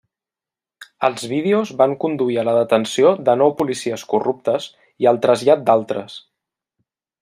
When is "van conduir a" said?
1.81-2.47